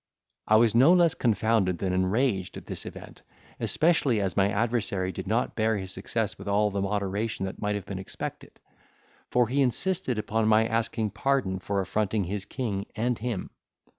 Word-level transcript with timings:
I 0.47 0.55
was 0.55 0.73
no 0.73 0.93
less 0.93 1.13
confounded 1.13 1.77
than 1.77 1.93
enraged 1.93 2.57
at 2.57 2.65
this 2.65 2.87
event, 2.87 3.21
especially 3.59 4.19
as 4.19 4.35
my 4.35 4.49
adversary 4.49 5.11
did 5.11 5.27
not 5.27 5.53
bear 5.53 5.77
his 5.77 5.91
success 5.91 6.39
with 6.39 6.47
all 6.47 6.71
the 6.71 6.81
moderation 6.81 7.45
that 7.45 7.61
might 7.61 7.75
have 7.75 7.85
been 7.85 7.99
expected; 7.99 8.59
for 9.29 9.47
he 9.47 9.61
insisted 9.61 10.17
upon 10.17 10.47
my 10.47 10.65
asking 10.67 11.11
pardon 11.11 11.59
for 11.59 11.81
affronting 11.81 12.23
his 12.23 12.45
king 12.45 12.87
and 12.95 13.19
him. 13.19 13.51